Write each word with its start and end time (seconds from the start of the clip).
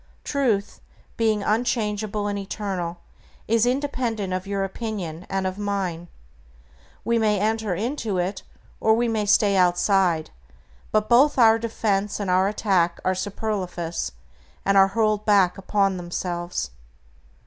Truth, 0.23 0.81
being 1.15 1.43
unchangeable 1.43 2.25
and 2.25 2.39
eternal, 2.39 3.01
is 3.47 3.67
independent 3.67 4.33
of 4.33 4.47
your 4.47 4.63
opinion 4.63 5.27
and 5.29 5.45
of 5.45 5.59
mine. 5.59 6.07
We 7.05 7.19
may 7.19 7.39
enter 7.39 7.75
into 7.75 8.17
it, 8.17 8.41
or 8.79 8.95
we 8.95 9.07
may 9.07 9.27
stay 9.27 9.55
outside; 9.55 10.31
but 10.91 11.07
both 11.07 11.37
our 11.37 11.59
defense 11.59 12.19
and 12.19 12.31
our 12.31 12.47
attack 12.47 12.99
are 13.05 13.13
superfluous, 13.13 14.13
and 14.65 14.75
are 14.75 14.87
hurled 14.87 15.23
back 15.23 15.59
upon 15.59 15.99
ourselves. 16.01 16.71